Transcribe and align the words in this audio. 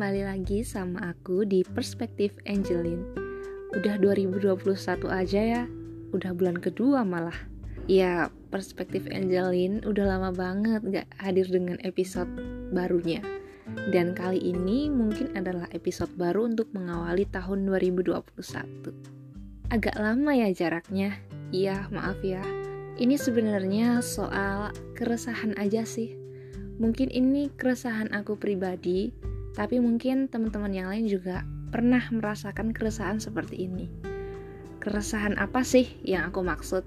kembali 0.00 0.24
lagi 0.32 0.64
sama 0.64 1.12
aku 1.12 1.44
di 1.44 1.60
Perspektif 1.60 2.32
Angelin. 2.48 3.04
Udah 3.76 4.00
2021 4.00 4.56
aja 5.12 5.40
ya, 5.44 5.62
udah 6.16 6.32
bulan 6.32 6.56
kedua 6.56 7.04
malah. 7.04 7.36
Ya, 7.84 8.32
Perspektif 8.48 9.04
Angelin 9.12 9.84
udah 9.84 10.16
lama 10.16 10.32
banget 10.32 10.80
gak 10.88 11.08
hadir 11.20 11.52
dengan 11.52 11.76
episode 11.84 12.32
barunya. 12.72 13.20
Dan 13.92 14.16
kali 14.16 14.40
ini 14.40 14.88
mungkin 14.88 15.36
adalah 15.36 15.68
episode 15.76 16.16
baru 16.16 16.48
untuk 16.48 16.72
mengawali 16.72 17.28
tahun 17.28 17.68
2021. 17.68 18.24
Agak 19.68 20.00
lama 20.00 20.32
ya 20.32 20.48
jaraknya. 20.48 21.20
Iya, 21.52 21.92
maaf 21.92 22.24
ya. 22.24 22.40
Ini 22.96 23.20
sebenarnya 23.20 24.00
soal 24.00 24.72
keresahan 24.96 25.60
aja 25.60 25.84
sih 25.84 26.16
Mungkin 26.80 27.12
ini 27.12 27.52
keresahan 27.60 28.08
aku 28.16 28.40
pribadi, 28.40 29.12
tapi 29.54 29.82
mungkin 29.82 30.30
teman-teman 30.30 30.72
yang 30.72 30.88
lain 30.90 31.06
juga 31.10 31.42
pernah 31.70 32.02
merasakan 32.10 32.74
keresahan 32.74 33.22
seperti 33.22 33.66
ini. 33.70 33.86
Keresahan 34.80 35.36
apa 35.36 35.62
sih 35.62 35.86
yang 36.02 36.32
aku 36.32 36.40
maksud? 36.42 36.82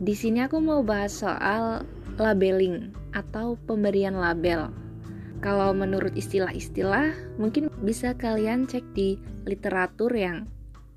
Di 0.00 0.16
sini 0.16 0.40
aku 0.40 0.58
mau 0.64 0.80
bahas 0.80 1.12
soal 1.12 1.84
labeling 2.16 2.96
atau 3.12 3.60
pemberian 3.68 4.16
label. 4.16 4.72
Kalau 5.40 5.72
menurut 5.72 6.12
istilah-istilah, 6.16 7.16
mungkin 7.40 7.72
bisa 7.80 8.12
kalian 8.12 8.68
cek 8.68 8.84
di 8.92 9.16
literatur 9.48 10.12
yang 10.12 10.44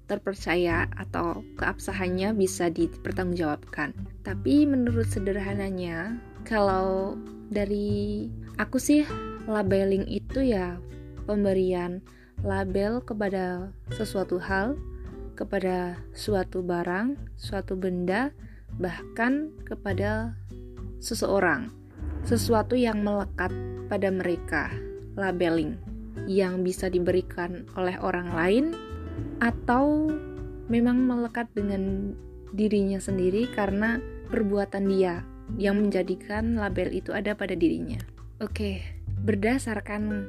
terpercaya 0.08 0.88
atau 1.00 1.44
keabsahannya 1.56 2.36
bisa 2.36 2.68
dipertanggungjawabkan. 2.68 3.96
Tapi 4.28 4.68
menurut 4.68 5.08
sederhananya, 5.08 6.20
kalau 6.44 7.16
dari 7.48 8.28
aku 8.60 8.80
sih 8.80 9.08
labeling 9.50 10.08
itu 10.08 10.54
ya 10.54 10.80
pemberian 11.28 12.04
label 12.44 13.00
kepada 13.04 13.72
sesuatu 13.94 14.40
hal, 14.40 14.76
kepada 15.38 15.98
suatu 16.12 16.62
barang, 16.62 17.16
suatu 17.40 17.78
benda, 17.80 18.36
bahkan 18.78 19.54
kepada 19.64 20.36
seseorang. 21.00 21.72
Sesuatu 22.24 22.80
yang 22.80 23.04
melekat 23.04 23.52
pada 23.92 24.08
mereka, 24.08 24.72
labeling 25.20 25.76
yang 26.24 26.64
bisa 26.64 26.88
diberikan 26.88 27.68
oleh 27.76 28.00
orang 28.00 28.32
lain 28.32 28.66
atau 29.44 30.08
memang 30.72 31.04
melekat 31.04 31.52
dengan 31.52 32.16
dirinya 32.56 33.02
sendiri 33.02 33.50
karena 33.52 34.00
perbuatan 34.32 34.88
dia 34.88 35.26
yang 35.60 35.84
menjadikan 35.84 36.56
label 36.56 36.96
itu 36.96 37.12
ada 37.12 37.36
pada 37.36 37.54
dirinya. 37.54 38.00
Oke, 38.40 39.03
berdasarkan 39.24 40.28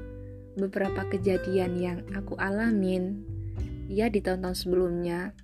beberapa 0.54 1.02
kejadian 1.10 1.74
yang 1.78 1.98
aku 2.14 2.38
alamin 2.38 3.26
ya 3.90 4.08
di 4.08 4.22
tahun-tahun 4.22 4.56
sebelumnya, 4.64 5.34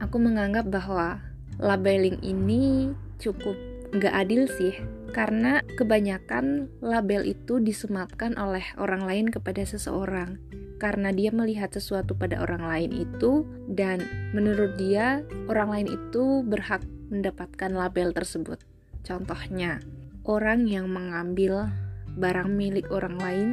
aku 0.00 0.16
menganggap 0.18 0.66
bahwa 0.72 1.20
labeling 1.60 2.18
ini 2.24 2.92
cukup 3.20 3.56
nggak 3.94 4.12
adil 4.12 4.44
sih 4.50 4.74
karena 5.14 5.62
kebanyakan 5.78 6.68
label 6.84 7.24
itu 7.24 7.62
disematkan 7.62 8.36
oleh 8.36 8.64
orang 8.76 9.06
lain 9.06 9.26
kepada 9.32 9.64
seseorang 9.64 10.36
karena 10.76 11.08
dia 11.08 11.32
melihat 11.32 11.72
sesuatu 11.72 12.12
pada 12.12 12.36
orang 12.44 12.68
lain 12.68 12.90
itu 12.92 13.48
dan 13.72 14.04
menurut 14.36 14.76
dia 14.76 15.24
orang 15.48 15.72
lain 15.72 15.88
itu 15.88 16.44
berhak 16.44 16.84
mendapatkan 17.08 17.72
label 17.72 18.12
tersebut. 18.12 18.60
Contohnya, 19.06 19.80
orang 20.26 20.68
yang 20.68 20.90
mengambil 20.90 21.70
barang 22.16 22.48
milik 22.48 22.88
orang 22.90 23.16
lain 23.20 23.48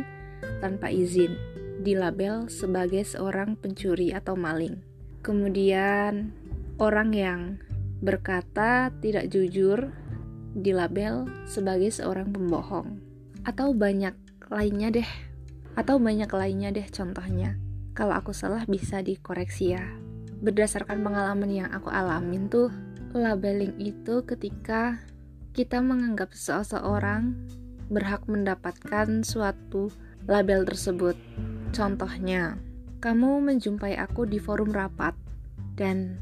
tanpa 0.63 0.87
izin 0.87 1.35
dilabel 1.83 2.47
sebagai 2.47 3.03
seorang 3.03 3.59
pencuri 3.59 4.15
atau 4.15 4.39
maling. 4.39 4.79
Kemudian, 5.19 6.31
orang 6.79 7.11
yang 7.11 7.41
berkata 8.03 8.91
tidak 9.03 9.31
jujur 9.31 9.91
dilabel 10.55 11.27
sebagai 11.43 11.91
seorang 11.91 12.31
pembohong. 12.31 12.99
Atau 13.43 13.75
banyak 13.75 14.15
lainnya 14.47 14.89
deh. 14.91 15.09
Atau 15.75 15.99
banyak 15.99 16.31
lainnya 16.31 16.71
deh 16.71 16.87
contohnya. 16.87 17.59
Kalau 17.93 18.15
aku 18.15 18.31
salah 18.31 18.63
bisa 18.67 19.03
dikoreksi 19.03 19.75
ya. 19.75 19.83
Berdasarkan 20.43 21.03
pengalaman 21.03 21.51
yang 21.51 21.69
aku 21.71 21.87
alamin 21.87 22.51
tuh, 22.51 22.71
labeling 23.15 23.79
itu 23.79 24.23
ketika 24.27 24.99
kita 25.53 25.79
menganggap 25.79 26.33
seseorang 26.33 27.37
berhak 27.93 28.25
mendapatkan 28.25 29.21
suatu 29.21 29.93
label 30.25 30.65
tersebut. 30.65 31.13
Contohnya, 31.71 32.57
kamu 32.99 33.45
menjumpai 33.45 33.95
aku 34.01 34.25
di 34.25 34.41
forum 34.41 34.73
rapat, 34.73 35.13
dan 35.77 36.17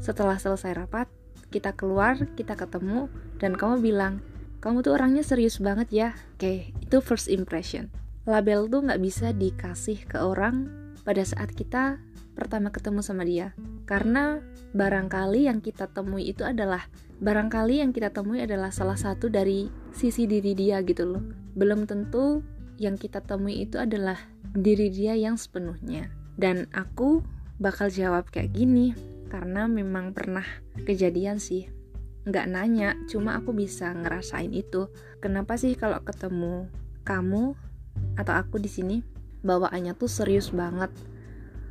setelah 0.00 0.36
selesai 0.36 0.76
rapat, 0.76 1.06
kita 1.48 1.72
keluar, 1.74 2.16
kita 2.36 2.54
ketemu, 2.54 3.08
dan 3.40 3.56
kamu 3.56 3.80
bilang, 3.82 4.14
kamu 4.60 4.84
tuh 4.84 4.96
orangnya 4.96 5.24
serius 5.24 5.56
banget 5.56 5.88
ya. 5.88 6.08
Oke, 6.36 6.76
itu 6.76 6.96
first 7.00 7.32
impression. 7.32 7.88
Label 8.28 8.68
tuh 8.68 8.84
nggak 8.84 9.00
bisa 9.00 9.32
dikasih 9.32 10.04
ke 10.04 10.20
orang 10.20 10.68
pada 11.02 11.24
saat 11.24 11.56
kita 11.56 11.96
pertama 12.36 12.68
ketemu 12.68 13.00
sama 13.00 13.24
dia. 13.24 13.56
Karena 13.90 14.38
barangkali 14.70 15.50
yang 15.50 15.58
kita 15.58 15.90
temui 15.90 16.30
itu 16.30 16.46
adalah 16.46 16.86
barangkali 17.18 17.82
yang 17.82 17.90
kita 17.90 18.14
temui 18.14 18.38
adalah 18.38 18.70
salah 18.70 18.94
satu 18.94 19.26
dari 19.26 19.66
sisi 19.90 20.30
diri 20.30 20.54
dia 20.54 20.78
gitu 20.86 21.10
loh. 21.10 21.24
Belum 21.58 21.90
tentu 21.90 22.46
yang 22.78 22.94
kita 22.94 23.18
temui 23.18 23.66
itu 23.66 23.82
adalah 23.82 24.14
diri 24.54 24.94
dia 24.94 25.18
yang 25.18 25.34
sepenuhnya. 25.34 26.06
Dan 26.38 26.70
aku 26.70 27.26
bakal 27.58 27.90
jawab 27.90 28.30
kayak 28.30 28.54
gini 28.54 28.94
karena 29.26 29.66
memang 29.66 30.14
pernah 30.14 30.46
kejadian 30.86 31.42
sih. 31.42 31.66
Nggak 32.30 32.46
nanya, 32.46 32.94
cuma 33.10 33.42
aku 33.42 33.50
bisa 33.50 33.90
ngerasain 33.90 34.54
itu. 34.54 34.86
Kenapa 35.18 35.58
sih 35.58 35.74
kalau 35.74 35.98
ketemu 36.06 36.70
kamu 37.02 37.58
atau 38.14 38.34
aku 38.38 38.62
di 38.62 38.70
sini 38.70 38.96
bawaannya 39.42 39.98
tuh 39.98 40.06
serius 40.08 40.54
banget. 40.54 40.94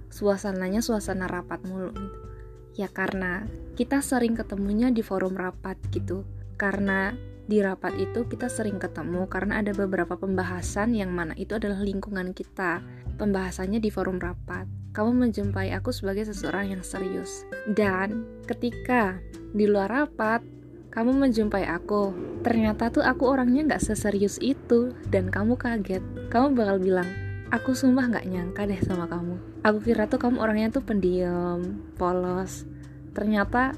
Suasananya 0.09 0.81
suasana 0.81 1.29
rapat 1.29 1.61
mulu 1.65 1.93
gitu 1.93 2.29
Ya 2.79 2.87
karena 2.87 3.43
kita 3.75 3.99
sering 3.99 4.39
ketemunya 4.39 4.87
di 4.87 5.03
forum 5.03 5.35
rapat 5.35 5.75
gitu. 5.91 6.23
Karena 6.55 7.11
di 7.43 7.59
rapat 7.59 7.97
itu 7.99 8.23
kita 8.23 8.47
sering 8.47 8.79
ketemu 8.79 9.27
karena 9.27 9.59
ada 9.59 9.75
beberapa 9.75 10.15
pembahasan 10.15 10.95
yang 10.95 11.11
mana 11.11 11.35
itu 11.35 11.59
adalah 11.59 11.83
lingkungan 11.83 12.31
kita. 12.31 12.79
Pembahasannya 13.19 13.83
di 13.83 13.91
forum 13.91 14.15
rapat. 14.15 14.63
Kamu 14.95 15.11
menjumpai 15.11 15.75
aku 15.75 15.91
sebagai 15.91 16.23
seseorang 16.31 16.71
yang 16.71 16.83
serius. 16.87 17.43
Dan 17.67 18.23
ketika 18.47 19.19
di 19.51 19.67
luar 19.67 19.91
rapat, 19.91 20.39
kamu 20.95 21.19
menjumpai 21.27 21.67
aku. 21.67 22.15
Ternyata 22.47 22.95
tuh 22.95 23.03
aku 23.03 23.27
orangnya 23.27 23.75
nggak 23.75 23.83
seserius 23.91 24.39
itu 24.39 24.95
dan 25.11 25.27
kamu 25.27 25.59
kaget. 25.59 26.01
Kamu 26.31 26.55
bakal 26.55 26.79
bilang, 26.79 27.11
aku 27.49 27.73
sumpah 27.73 28.05
nggak 28.09 28.27
nyangka 28.29 28.65
deh 28.69 28.81
sama 28.85 29.09
kamu. 29.09 29.35
Aku 29.65 29.81
kira 29.81 30.05
tuh 30.05 30.21
kamu 30.21 30.37
orangnya 30.41 30.69
tuh 30.69 30.85
pendiam, 30.85 31.81
polos, 31.97 32.65
ternyata 33.13 33.73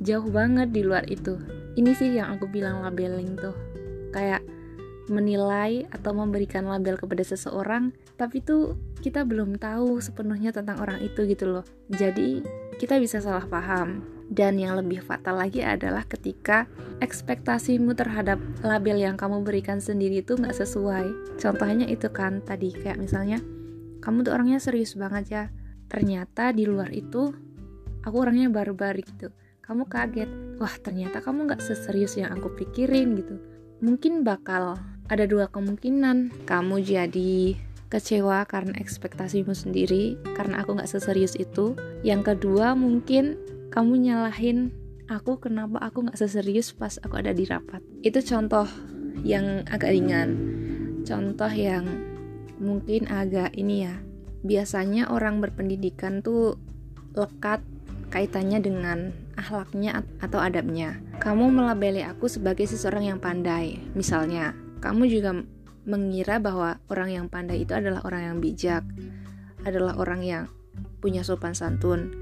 jauh 0.00 0.28
banget 0.28 0.72
di 0.72 0.82
luar 0.84 1.04
itu. 1.08 1.36
Ini 1.76 1.92
sih 1.96 2.16
yang 2.16 2.36
aku 2.36 2.48
bilang 2.48 2.84
labeling 2.84 3.36
tuh. 3.36 3.56
Kayak 4.12 4.44
menilai 5.08 5.84
atau 5.90 6.14
memberikan 6.14 6.64
label 6.64 6.94
kepada 6.94 7.26
seseorang 7.26 7.90
tapi 8.14 8.38
tuh 8.38 8.78
kita 9.02 9.26
belum 9.26 9.58
tahu 9.58 9.98
sepenuhnya 9.98 10.54
tentang 10.54 10.78
orang 10.78 11.02
itu 11.02 11.26
gitu 11.26 11.48
loh. 11.48 11.64
Jadi 11.90 12.40
kita 12.78 12.96
bisa 13.02 13.18
salah 13.18 13.44
paham 13.44 14.11
dan 14.32 14.56
yang 14.56 14.80
lebih 14.80 15.04
fatal 15.04 15.36
lagi 15.36 15.60
adalah 15.60 16.08
ketika 16.08 16.64
ekspektasimu 17.04 17.92
terhadap 17.92 18.40
label 18.64 18.96
yang 18.96 19.20
kamu 19.20 19.44
berikan 19.44 19.76
sendiri 19.76 20.24
itu 20.24 20.40
nggak 20.40 20.56
sesuai. 20.56 21.36
Contohnya 21.36 21.84
itu 21.84 22.08
kan 22.08 22.40
tadi 22.40 22.72
kayak 22.72 22.96
misalnya 22.96 23.44
kamu 24.00 24.24
tuh 24.24 24.32
orangnya 24.32 24.56
serius 24.56 24.96
banget 24.96 25.24
ya. 25.28 25.44
Ternyata 25.92 26.56
di 26.56 26.64
luar 26.64 26.88
itu 26.96 27.28
aku 28.08 28.16
orangnya 28.16 28.48
barbar 28.48 28.96
gitu. 29.04 29.28
Kamu 29.60 29.84
kaget. 29.84 30.56
Wah 30.56 30.74
ternyata 30.80 31.20
kamu 31.20 31.52
nggak 31.52 31.60
seserius 31.60 32.16
yang 32.16 32.32
aku 32.32 32.56
pikirin 32.56 33.12
gitu. 33.20 33.36
Mungkin 33.84 34.24
bakal 34.24 34.80
ada 35.12 35.24
dua 35.28 35.52
kemungkinan. 35.52 36.48
Kamu 36.48 36.80
jadi 36.80 37.52
kecewa 37.92 38.48
karena 38.48 38.72
ekspektasimu 38.80 39.52
sendiri 39.52 40.16
karena 40.32 40.64
aku 40.64 40.80
nggak 40.80 40.88
seserius 40.88 41.36
itu. 41.36 41.76
Yang 42.00 42.32
kedua 42.32 42.72
mungkin 42.72 43.36
kamu 43.72 43.92
nyalahin 44.04 44.70
aku 45.08 45.40
kenapa 45.40 45.80
aku 45.80 46.04
nggak 46.04 46.20
seserius 46.20 46.76
pas 46.76 47.00
aku 47.00 47.18
ada 47.18 47.32
di 47.32 47.48
rapat 47.48 47.80
itu 48.04 48.20
contoh 48.20 48.68
yang 49.24 49.64
agak 49.72 49.96
ringan 49.96 50.36
contoh 51.08 51.48
yang 51.48 51.88
mungkin 52.60 53.08
agak 53.08 53.56
ini 53.56 53.88
ya 53.88 53.96
biasanya 54.44 55.08
orang 55.08 55.40
berpendidikan 55.40 56.20
tuh 56.20 56.60
lekat 57.16 57.64
kaitannya 58.12 58.60
dengan 58.60 58.98
akhlaknya 59.40 60.04
atau 60.20 60.36
adabnya. 60.36 61.00
Kamu 61.16 61.48
melabeli 61.48 62.04
aku 62.04 62.28
sebagai 62.28 62.68
seseorang 62.68 63.08
yang 63.08 63.18
pandai. 63.18 63.80
Misalnya, 63.96 64.52
kamu 64.84 65.08
juga 65.08 65.32
mengira 65.88 66.36
bahwa 66.36 66.76
orang 66.92 67.08
yang 67.08 67.26
pandai 67.32 67.64
itu 67.64 67.72
adalah 67.72 68.04
orang 68.04 68.22
yang 68.28 68.36
bijak, 68.38 68.84
adalah 69.64 69.96
orang 69.96 70.20
yang 70.20 70.44
punya 71.00 71.24
sopan 71.24 71.56
santun, 71.56 72.12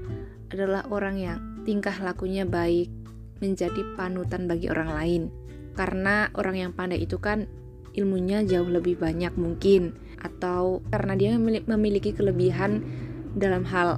adalah 0.51 0.83
orang 0.91 1.15
yang 1.17 1.39
tingkah 1.63 1.95
lakunya 2.03 2.43
baik, 2.43 2.91
menjadi 3.39 3.81
panutan 3.97 4.45
bagi 4.45 4.69
orang 4.69 4.89
lain. 4.91 5.21
Karena 5.73 6.27
orang 6.35 6.55
yang 6.59 6.71
pandai 6.75 7.01
itu 7.01 7.17
kan 7.17 7.47
ilmunya 7.95 8.43
jauh 8.43 8.67
lebih 8.67 8.99
banyak 8.99 9.33
mungkin, 9.39 9.95
atau 10.21 10.83
karena 10.91 11.13
dia 11.17 11.31
memiliki 11.41 12.13
kelebihan 12.13 12.83
dalam 13.33 13.63
hal 13.65 13.97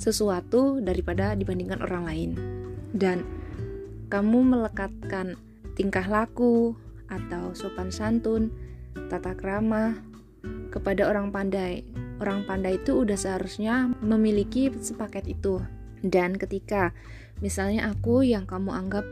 sesuatu 0.00 0.80
daripada 0.80 1.36
dibandingkan 1.36 1.84
orang 1.84 2.02
lain. 2.08 2.30
Dan 2.90 3.22
kamu 4.08 4.42
melekatkan 4.42 5.36
tingkah 5.76 6.08
laku, 6.08 6.74
atau 7.10 7.52
sopan 7.52 7.90
santun, 7.90 8.54
tata 9.10 9.34
krama 9.34 9.98
kepada 10.70 11.10
orang 11.10 11.34
pandai. 11.34 11.82
Orang 12.20 12.44
pandai 12.44 12.76
itu 12.76 13.00
udah 13.00 13.16
seharusnya 13.16 13.88
memiliki 14.04 14.68
sepaket 14.68 15.26
itu. 15.26 15.58
Dan 16.04 16.36
ketika 16.36 16.92
misalnya 17.40 17.88
aku 17.88 18.20
yang 18.20 18.44
kamu 18.44 18.70
anggap 18.70 19.04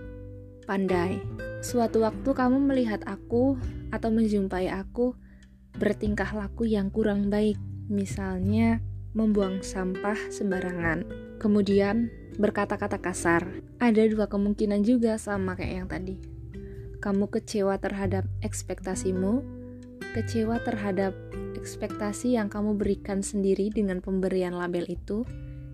pandai, 0.68 1.24
suatu 1.64 2.04
waktu 2.04 2.28
kamu 2.28 2.60
melihat 2.60 3.00
aku 3.08 3.56
atau 3.88 4.12
menjumpai 4.12 4.68
aku 4.68 5.16
bertingkah 5.80 6.28
laku 6.36 6.68
yang 6.68 6.92
kurang 6.92 7.32
baik, 7.32 7.56
misalnya 7.88 8.84
membuang 9.16 9.64
sampah 9.64 10.16
sembarangan, 10.28 11.08
kemudian 11.40 12.12
berkata-kata 12.36 13.00
kasar. 13.00 13.48
Ada 13.80 14.04
dua 14.12 14.28
kemungkinan 14.28 14.84
juga 14.84 15.16
sama 15.16 15.56
kayak 15.56 15.74
yang 15.74 15.88
tadi 15.88 16.38
kamu 16.98 17.30
kecewa 17.30 17.78
terhadap 17.78 18.26
ekspektasimu, 18.42 19.42
kecewa 20.14 20.58
terhadap 20.66 21.14
ekspektasi 21.58 22.38
yang 22.38 22.46
kamu 22.46 22.78
berikan 22.78 23.20
sendiri 23.20 23.74
dengan 23.74 23.98
pemberian 23.98 24.54
label 24.54 24.86
itu. 24.86 25.26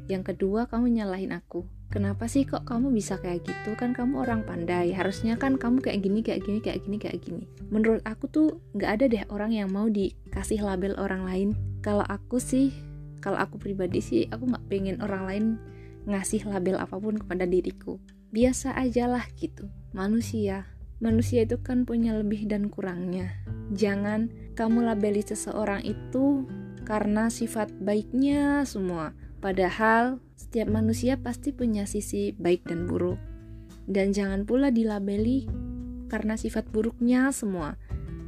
Yang 0.08 0.32
kedua, 0.34 0.64
kamu 0.68 1.00
nyalahin 1.00 1.36
aku. 1.36 1.68
Kenapa 1.92 2.26
sih 2.26 2.42
kok 2.42 2.66
kamu 2.66 2.90
bisa 2.90 3.20
kayak 3.22 3.46
gitu? 3.46 3.76
Kan 3.78 3.94
kamu 3.94 4.26
orang 4.26 4.42
pandai. 4.42 4.90
Harusnya 4.90 5.38
kan 5.38 5.60
kamu 5.60 5.78
kayak 5.84 6.02
gini, 6.02 6.20
kayak 6.26 6.42
gini, 6.42 6.58
kayak 6.58 6.82
gini, 6.82 6.96
kayak 6.98 7.20
gini. 7.22 7.44
Menurut 7.70 8.02
aku 8.02 8.26
tuh 8.26 8.48
nggak 8.74 8.90
ada 8.98 9.04
deh 9.06 9.24
orang 9.30 9.54
yang 9.54 9.70
mau 9.70 9.86
dikasih 9.86 10.64
label 10.64 10.98
orang 10.98 11.22
lain. 11.22 11.48
Kalau 11.84 12.02
aku 12.02 12.42
sih, 12.42 12.74
kalau 13.22 13.38
aku 13.38 13.62
pribadi 13.62 14.02
sih, 14.02 14.26
aku 14.26 14.48
nggak 14.50 14.64
pengen 14.66 14.96
orang 15.04 15.22
lain 15.28 15.44
ngasih 16.04 16.44
label 16.50 16.76
apa 16.82 16.98
pun 16.98 17.16
kepada 17.16 17.46
diriku. 17.46 18.02
Biasa 18.34 18.74
aja 18.74 19.06
lah 19.06 19.24
gitu. 19.38 19.70
Manusia, 19.94 20.66
manusia 20.98 21.46
itu 21.46 21.62
kan 21.62 21.86
punya 21.86 22.12
lebih 22.18 22.44
dan 22.50 22.68
kurangnya. 22.68 23.30
Jangan 23.70 24.28
kamu 24.54 24.86
labeli 24.86 25.20
seseorang 25.20 25.82
itu 25.82 26.46
karena 26.86 27.28
sifat 27.28 27.74
baiknya 27.82 28.62
semua. 28.62 29.12
Padahal 29.42 30.22
setiap 30.38 30.72
manusia 30.72 31.18
pasti 31.20 31.52
punya 31.52 31.84
sisi 31.84 32.32
baik 32.32 32.64
dan 32.70 32.86
buruk. 32.88 33.18
Dan 33.84 34.16
jangan 34.16 34.48
pula 34.48 34.72
dilabeli 34.72 35.44
karena 36.08 36.38
sifat 36.38 36.70
buruknya 36.70 37.28
semua. 37.34 37.76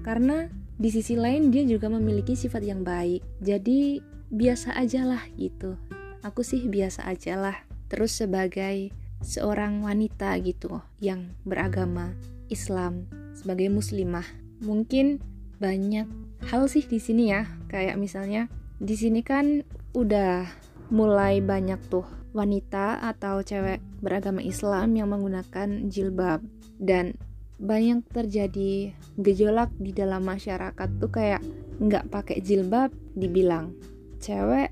Karena 0.05 0.51
di 0.77 0.93
sisi 0.93 1.17
lain 1.17 1.49
dia 1.49 1.65
juga 1.65 1.89
memiliki 1.89 2.37
sifat 2.37 2.61
yang 2.61 2.85
baik. 2.85 3.25
Jadi 3.41 4.03
biasa 4.29 4.77
aja 4.77 5.07
lah 5.09 5.23
gitu. 5.41 5.81
Aku 6.21 6.43
sih 6.45 6.67
biasa 6.69 7.09
aja 7.09 7.39
lah. 7.39 7.57
Terus 7.87 8.13
sebagai 8.19 8.91
seorang 9.25 9.81
wanita 9.81 10.37
gitu 10.43 10.83
yang 11.01 11.33
beragama, 11.47 12.13
Islam 12.53 13.09
sebagai 13.33 13.71
muslimah. 13.73 14.27
Mungkin 14.61 15.36
banyak 15.57 16.07
hal 16.53 16.69
sih 16.69 16.85
di 16.85 17.01
sini 17.01 17.33
ya, 17.33 17.49
kayak 17.73 17.97
misalnya 17.97 18.49
di 18.77 18.93
sini 18.93 19.25
kan 19.25 19.65
udah 19.97 20.45
mulai 20.93 21.41
banyak 21.41 21.81
tuh 21.89 22.05
wanita 22.37 23.01
atau 23.01 23.41
cewek 23.41 23.81
beragama 24.05 24.45
Islam 24.45 24.93
yang 24.93 25.09
menggunakan 25.09 25.89
jilbab. 25.89 26.45
Dan 26.77 27.17
banyak 27.57 28.05
terjadi 28.13 28.93
gejolak 29.17 29.73
di 29.81 29.97
dalam 29.97 30.29
masyarakat 30.29 30.89
tuh 31.01 31.09
kayak 31.09 31.41
nggak 31.81 32.13
pakai 32.13 32.45
jilbab 32.45 32.93
dibilang 33.17 33.73
cewek 34.21 34.69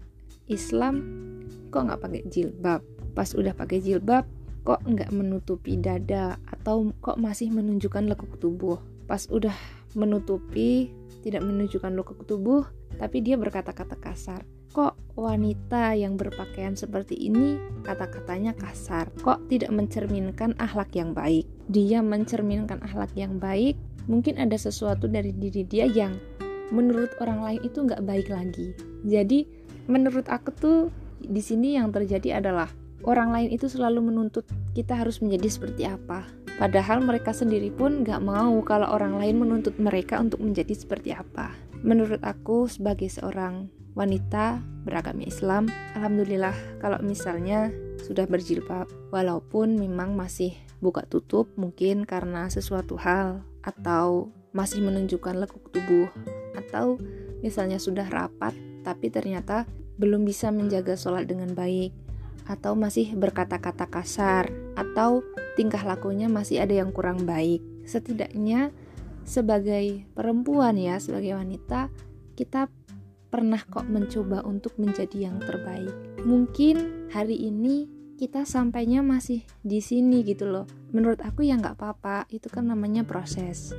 Islam 0.53 1.01
kok 1.73 1.89
nggak 1.89 2.03
pakai 2.05 2.23
jilbab? 2.29 2.85
Pas 3.17 3.33
udah 3.33 3.57
pakai 3.57 3.81
jilbab 3.81 4.29
kok 4.69 4.85
nggak 4.85 5.09
menutupi 5.17 5.81
dada 5.81 6.37
atau 6.45 6.93
kok 7.01 7.17
masih 7.17 7.49
menunjukkan 7.49 8.05
lekuk 8.13 8.37
tubuh? 8.37 8.77
Pas 9.09 9.25
udah 9.33 9.57
menutupi 9.95 10.93
tidak 11.25 11.43
menunjukkan 11.43 11.95
lekuk 11.97 12.27
tubuh 12.29 12.69
tapi 13.01 13.25
dia 13.25 13.35
berkata-kata 13.35 13.99
kasar. 13.99 14.45
Kok 14.75 15.15
wanita 15.15 15.95
yang 15.95 16.19
berpakaian 16.19 16.75
seperti 16.75 17.15
ini 17.15 17.59
kata-katanya 17.87 18.59
kasar? 18.59 19.07
Kok 19.23 19.47
tidak 19.47 19.71
mencerminkan 19.71 20.59
akhlak 20.59 20.91
yang 20.99 21.15
baik? 21.15 21.47
Dia 21.71 22.03
mencerminkan 22.03 22.83
akhlak 22.83 23.15
yang 23.15 23.39
baik 23.39 23.79
mungkin 24.05 24.37
ada 24.37 24.59
sesuatu 24.59 25.09
dari 25.09 25.33
diri 25.33 25.65
dia 25.65 25.89
yang 25.89 26.19
menurut 26.73 27.13
orang 27.21 27.41
lain 27.41 27.61
itu 27.65 27.87
nggak 27.87 28.05
baik 28.05 28.29
lagi. 28.29 28.75
Jadi 29.05 29.47
menurut 29.87 30.27
aku 30.29 30.51
tuh 30.53 30.79
di 31.21 31.41
sini 31.41 31.77
yang 31.77 31.93
terjadi 31.93 32.43
adalah 32.43 32.69
orang 33.05 33.33
lain 33.33 33.49
itu 33.53 33.69
selalu 33.69 34.13
menuntut 34.13 34.45
kita 34.73 34.97
harus 34.97 35.21
menjadi 35.21 35.49
seperti 35.49 35.83
apa. 35.89 36.25
Padahal 36.55 37.03
mereka 37.03 37.35
sendiri 37.35 37.75
pun 37.75 38.07
gak 38.07 38.23
mau 38.23 38.55
kalau 38.63 38.87
orang 38.95 39.19
lain 39.19 39.43
menuntut 39.43 39.75
mereka 39.83 40.23
untuk 40.23 40.39
menjadi 40.39 40.71
seperti 40.71 41.11
apa. 41.11 41.51
Menurut 41.83 42.23
aku 42.23 42.71
sebagai 42.71 43.11
seorang 43.11 43.69
wanita 43.99 44.63
beragama 44.87 45.27
Islam, 45.27 45.67
alhamdulillah 45.99 46.55
kalau 46.79 46.99
misalnya 47.03 47.71
sudah 48.03 48.27
berjilbab, 48.31 48.87
walaupun 49.11 49.79
memang 49.79 50.15
masih 50.15 50.55
buka 50.85 51.03
tutup 51.09 51.49
mungkin 51.57 52.05
karena 52.05 52.53
sesuatu 52.53 53.01
hal 53.01 53.41
atau 53.65 54.29
masih 54.53 54.85
menunjukkan 54.85 55.41
lekuk 55.41 55.73
tubuh 55.73 56.13
atau 56.55 57.01
misalnya 57.41 57.81
sudah 57.81 58.07
rapat 58.07 58.53
tapi 58.85 59.09
ternyata 59.09 59.65
belum 59.97 60.29
bisa 60.29 60.53
menjaga 60.53 60.95
sholat 60.95 61.25
dengan 61.25 61.57
baik 61.57 62.04
atau 62.45 62.77
masih 62.77 63.17
berkata-kata 63.17 63.89
kasar, 63.89 64.53
atau 64.77 65.25
tingkah 65.57 65.81
lakunya 65.83 66.29
masih 66.29 66.61
ada 66.61 66.77
yang 66.77 66.93
kurang 66.93 67.25
baik. 67.25 67.65
Setidaknya, 67.89 68.73
sebagai 69.25 70.05
perempuan, 70.13 70.77
ya, 70.77 71.01
sebagai 71.01 71.37
wanita, 71.37 71.89
kita 72.37 72.69
pernah 73.33 73.59
kok 73.59 73.91
mencoba 73.91 74.47
untuk 74.47 74.79
menjadi 74.79 75.33
yang 75.33 75.43
terbaik. 75.43 75.91
Mungkin 76.23 77.09
hari 77.11 77.35
ini 77.51 77.91
kita 78.15 78.47
sampainya 78.47 79.03
masih 79.03 79.43
di 79.67 79.83
sini 79.83 80.23
gitu 80.23 80.47
loh. 80.47 80.71
Menurut 80.95 81.19
aku 81.19 81.43
ya 81.43 81.59
nggak 81.59 81.75
apa-apa, 81.75 82.31
itu 82.31 82.47
kan 82.47 82.71
namanya 82.71 83.03
proses. 83.03 83.75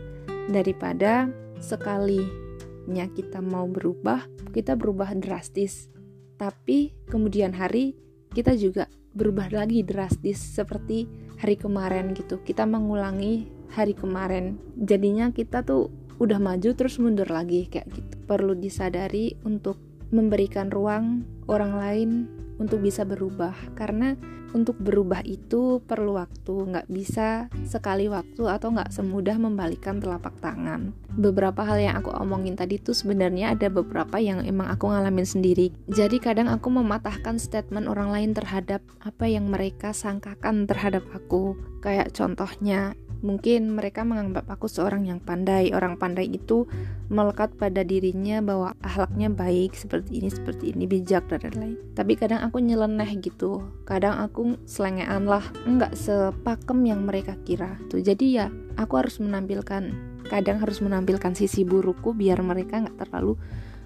Daripada 0.51 1.31
sekalinya 1.63 3.07
kita 3.15 3.39
mau 3.39 3.63
berubah, 3.63 4.27
kita 4.51 4.75
berubah 4.75 5.15
drastis. 5.15 5.88
Tapi 6.36 6.91
kemudian 7.07 7.55
hari 7.55 7.95
kita 8.36 8.60
juga 8.60 8.92
berubah 9.15 9.48
lagi 9.48 9.80
drastis 9.88 10.36
seperti 10.36 11.08
hari 11.39 11.56
kemarin 11.56 12.12
gitu. 12.12 12.44
Kita 12.44 12.68
mengulangi 12.68 13.48
hari 13.72 13.96
kemarin. 13.96 14.60
Jadinya 14.75 15.32
kita 15.32 15.63
tuh 15.63 15.88
udah 16.20 16.39
maju 16.39 16.75
terus 16.75 17.00
mundur 17.00 17.32
lagi 17.32 17.72
kayak 17.72 17.88
gitu. 17.96 18.15
Perlu 18.27 18.60
disadari 18.60 19.39
untuk 19.48 19.80
memberikan 20.09 20.69
ruang 20.74 21.25
orang 21.45 21.74
lain 21.77 22.09
untuk 22.57 22.81
bisa 22.81 23.03
berubah. 23.05 23.53
Karena 23.75 24.15
untuk 24.55 24.79
berubah 24.79 25.19
itu 25.27 25.83
perlu 25.83 26.15
waktu. 26.15 26.53
Nggak 26.71 26.88
bisa 26.88 27.51
sekali 27.67 28.07
waktu 28.07 28.47
atau 28.47 28.71
nggak 28.71 28.95
semudah 28.95 29.35
membalikan 29.35 30.00
telapak 30.00 30.39
tangan. 30.39 30.95
Beberapa 31.19 31.67
hal 31.67 31.83
yang 31.83 31.95
aku 32.00 32.15
omongin 32.15 32.55
tadi 32.55 32.79
tuh 32.79 32.95
sebenarnya 32.95 33.51
ada 33.51 33.67
beberapa 33.67 34.15
yang 34.15 34.47
emang 34.47 34.71
aku 34.71 34.88
ngalamin 34.88 35.27
sendiri. 35.27 35.75
Jadi 35.91 36.24
kadang 36.24 36.47
aku 36.47 36.71
mematahkan 36.71 37.35
statement 37.35 37.91
orang 37.91 38.15
lain 38.15 38.31
terhadap 38.31 38.79
apa 39.03 39.27
yang 39.27 39.51
mereka 39.51 39.91
sangkakan 39.91 40.63
terhadap 40.63 41.03
aku. 41.12 41.59
Kayak 41.83 42.15
contohnya 42.15 42.95
Mungkin 43.24 43.72
mereka 43.72 44.03
menganggap 44.03 44.50
aku 44.50 44.67
seorang 44.67 45.07
yang 45.07 45.24
pandai. 45.24 45.72
Orang 45.72 45.95
pandai 45.95 46.27
itu 46.27 46.67
melekat 47.07 47.55
pada 47.55 47.86
dirinya 47.86 48.41
bahwa 48.41 48.74
akhlaknya 48.81 49.31
baik 49.31 49.77
seperti 49.77 50.19
ini, 50.19 50.29
seperti 50.34 50.74
ini, 50.74 50.84
bijak 50.89 51.29
dan 51.29 51.43
lain-lain. 51.45 51.77
Tapi 51.93 52.13
kadang 52.17 52.41
aku 52.43 52.57
nyeleneh 52.60 53.12
gitu. 53.22 53.63
Kadang 53.86 54.19
aku 54.19 54.57
selengean 54.65 55.29
lah, 55.29 55.45
nggak 55.63 55.93
sepakem 55.93 56.79
yang 56.84 57.05
mereka 57.05 57.38
kira. 57.45 57.77
Tuh, 57.88 58.01
jadi 58.01 58.25
ya 58.25 58.45
aku 58.75 59.00
harus 59.00 59.22
menampilkan, 59.22 59.93
kadang 60.27 60.57
harus 60.60 60.81
menampilkan 60.81 61.38
sisi 61.38 61.63
burukku 61.63 62.17
biar 62.17 62.41
mereka 62.41 62.81
nggak 62.81 63.07
terlalu 63.07 63.38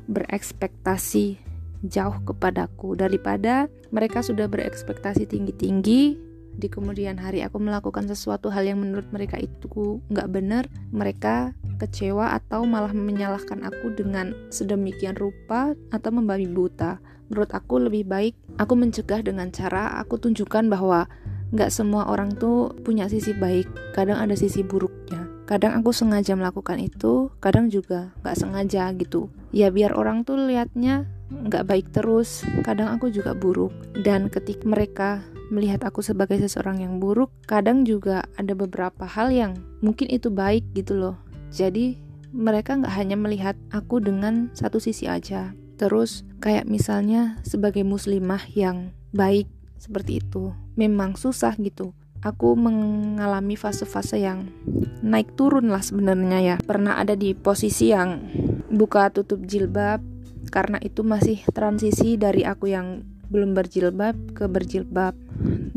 berekspektasi 0.10 1.50
jauh 1.86 2.20
kepadaku 2.28 3.00
daripada 3.00 3.72
mereka 3.94 4.20
sudah 4.20 4.52
berekspektasi 4.52 5.30
tinggi-tinggi 5.30 6.29
di 6.60 6.68
kemudian 6.68 7.16
hari 7.16 7.40
aku 7.40 7.58
melakukan 7.58 8.04
sesuatu 8.06 8.52
hal 8.52 8.68
yang 8.68 8.84
menurut 8.84 9.08
mereka 9.16 9.40
itu 9.40 10.04
nggak 10.12 10.28
benar, 10.28 10.68
mereka 10.92 11.56
kecewa 11.80 12.36
atau 12.36 12.68
malah 12.68 12.92
menyalahkan 12.92 13.64
aku 13.64 13.96
dengan 13.96 14.36
sedemikian 14.52 15.16
rupa 15.16 15.72
atau 15.96 16.12
membabi 16.12 16.46
buta. 16.46 17.00
Menurut 17.32 17.56
aku 17.56 17.80
lebih 17.80 18.04
baik 18.10 18.36
aku 18.60 18.76
mencegah 18.76 19.24
dengan 19.24 19.48
cara 19.56 19.96
aku 20.04 20.20
tunjukkan 20.20 20.68
bahwa 20.68 21.08
nggak 21.50 21.72
semua 21.74 22.06
orang 22.12 22.36
tuh 22.36 22.76
punya 22.86 23.10
sisi 23.10 23.34
baik, 23.34 23.66
kadang 23.96 24.22
ada 24.22 24.36
sisi 24.38 24.62
buruknya. 24.62 25.26
Kadang 25.50 25.82
aku 25.82 25.90
sengaja 25.90 26.38
melakukan 26.38 26.78
itu, 26.78 27.34
kadang 27.42 27.74
juga 27.74 28.14
nggak 28.22 28.38
sengaja 28.38 28.94
gitu. 28.94 29.34
Ya 29.50 29.74
biar 29.74 29.98
orang 29.98 30.22
tuh 30.22 30.38
liatnya 30.38 31.10
nggak 31.34 31.66
baik 31.66 31.88
terus, 31.90 32.46
kadang 32.62 32.94
aku 32.94 33.10
juga 33.10 33.34
buruk. 33.34 33.74
Dan 33.98 34.30
ketika 34.30 34.62
mereka 34.70 35.10
melihat 35.50 35.84
aku 35.86 36.06
sebagai 36.06 36.38
seseorang 36.38 36.82
yang 36.82 37.02
buruk, 37.02 37.34
kadang 37.50 37.84
juga 37.84 38.26
ada 38.38 38.54
beberapa 38.54 39.06
hal 39.06 39.34
yang 39.34 39.58
mungkin 39.82 40.08
itu 40.10 40.30
baik 40.30 40.66
gitu 40.78 40.96
loh. 40.96 41.18
Jadi 41.50 41.98
mereka 42.30 42.78
nggak 42.78 42.94
hanya 42.94 43.18
melihat 43.18 43.58
aku 43.74 44.02
dengan 44.02 44.54
satu 44.54 44.78
sisi 44.78 45.10
aja. 45.10 45.54
Terus 45.82 46.24
kayak 46.40 46.70
misalnya 46.70 47.42
sebagai 47.42 47.82
muslimah 47.82 48.46
yang 48.54 48.94
baik 49.10 49.50
seperti 49.82 50.22
itu, 50.22 50.54
memang 50.78 51.18
susah 51.18 51.56
gitu. 51.58 51.96
Aku 52.20 52.60
mengalami 52.60 53.56
fase-fase 53.56 54.20
yang 54.20 54.52
naik 55.00 55.40
turun 55.40 55.72
lah 55.72 55.80
sebenarnya 55.80 56.40
ya. 56.44 56.56
Pernah 56.60 57.00
ada 57.00 57.16
di 57.16 57.32
posisi 57.32 57.96
yang 57.96 58.20
buka 58.68 59.08
tutup 59.10 59.40
jilbab 59.48 60.04
karena 60.52 60.78
itu 60.84 61.02
masih 61.02 61.40
transisi 61.56 62.20
dari 62.20 62.44
aku 62.44 62.68
yang 62.68 63.08
belum 63.32 63.56
berjilbab 63.56 64.36
ke 64.36 64.50
berjilbab 64.52 65.14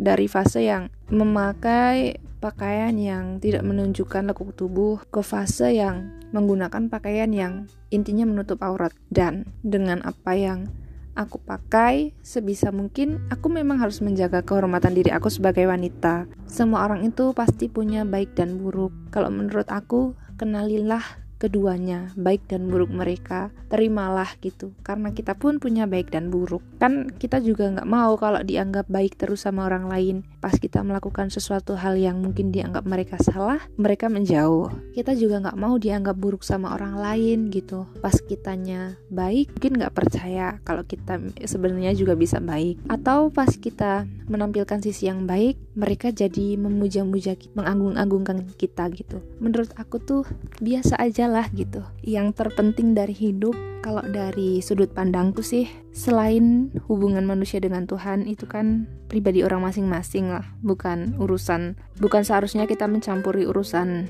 dari 0.02 0.26
fase 0.26 0.66
yang 0.66 0.90
memakai 1.14 2.18
pakaian 2.42 2.90
yang 2.99 3.38
tidak 3.38 3.62
menunjukkan 3.62 4.35
lekuk 4.35 4.50
tubuh 4.59 4.99
ke 5.14 5.23
fase 5.23 5.78
yang 5.78 6.11
menggunakan 6.35 6.90
pakaian 6.90 7.30
yang 7.30 7.71
intinya 7.94 8.26
menutup 8.26 8.59
aurat. 8.66 8.90
Dan 9.14 9.47
dengan 9.62 10.02
apa 10.02 10.35
yang 10.35 10.66
aku 11.14 11.38
pakai 11.38 12.18
sebisa 12.26 12.75
mungkin 12.75 13.23
aku 13.30 13.47
memang 13.47 13.78
harus 13.78 14.02
menjaga 14.02 14.42
kehormatan 14.42 14.99
diri 14.99 15.14
aku 15.14 15.30
sebagai 15.30 15.71
wanita. 15.71 16.26
Semua 16.50 16.90
orang 16.90 17.06
itu 17.06 17.30
pasti 17.30 17.71
punya 17.71 18.02
baik 18.02 18.35
dan 18.35 18.59
buruk. 18.59 18.90
Kalau 19.14 19.30
menurut 19.30 19.71
aku 19.71 20.18
kenalilah 20.35 21.22
keduanya, 21.42 22.14
baik 22.14 22.46
dan 22.46 22.70
buruk 22.70 22.94
mereka, 22.94 23.50
terimalah 23.66 24.30
gitu. 24.38 24.70
Karena 24.87 25.11
kita 25.11 25.34
pun 25.34 25.58
punya 25.58 25.90
baik 25.90 26.14
dan 26.14 26.30
buruk. 26.30 26.62
Kan 26.78 27.11
kita 27.11 27.42
juga 27.42 27.66
nggak 27.75 27.90
mau 27.90 28.14
kalau 28.14 28.38
dianggap 28.46 28.87
baik 28.87 29.18
terus 29.18 29.42
sama 29.42 29.66
orang 29.66 29.90
lain. 29.90 30.16
Pas 30.38 30.54
kita 30.54 30.87
melakukan 30.87 31.34
sesuatu 31.34 31.75
hal 31.75 31.99
yang 31.99 32.22
mungkin 32.22 32.54
dianggap 32.54 32.87
mereka 32.87 33.18
salah, 33.18 33.58
mereka 33.75 34.06
menjauh. 34.06 34.70
Kita 34.94 35.18
juga 35.18 35.42
nggak 35.42 35.58
mau 35.58 35.75
dianggap 35.75 36.14
buruk 36.14 36.46
sama 36.46 36.78
orang 36.78 36.94
lain 36.94 37.50
gitu. 37.50 37.90
Pas 37.99 38.14
kitanya 38.14 38.94
baik, 39.11 39.50
mungkin 39.58 39.82
nggak 39.82 39.94
percaya 39.94 40.62
kalau 40.62 40.87
kita 40.87 41.18
sebenarnya 41.42 41.90
juga 41.99 42.14
bisa 42.14 42.38
baik. 42.38 42.78
Atau 42.87 43.34
pas 43.34 43.50
kita 43.50 44.06
menampilkan 44.30 44.78
sisi 44.78 45.11
yang 45.11 45.26
baik, 45.26 45.58
mereka 45.73 46.12
jadi 46.12 46.61
memuja-muja, 46.61 47.33
menganggung-anggungkan 47.57 48.45
kita 48.61 48.93
gitu. 48.93 49.25
Menurut 49.41 49.73
aku 49.81 49.97
tuh 49.99 50.23
biasa 50.61 51.00
aja 51.00 51.29
lah 51.29 51.49
gitu. 51.57 51.81
Yang 52.05 52.37
terpenting 52.37 52.93
dari 52.93 53.17
hidup 53.17 53.57
kalau 53.83 54.05
dari 54.07 54.62
sudut 54.62 54.95
pandangku 54.95 55.43
sih 55.43 55.67
selain 55.91 56.71
hubungan 56.87 57.26
manusia 57.26 57.59
dengan 57.59 57.88
Tuhan 57.88 58.31
itu 58.31 58.47
kan 58.47 58.87
pribadi 59.11 59.43
orang 59.43 59.64
masing-masing 59.64 60.31
lah, 60.31 60.47
bukan 60.62 61.19
urusan 61.19 61.75
bukan 61.99 62.23
seharusnya 62.23 62.71
kita 62.71 62.87
mencampuri 62.87 63.43
urusan 63.43 64.07